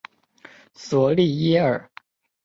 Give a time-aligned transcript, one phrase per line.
[0.73, 1.91] 索利耶尔。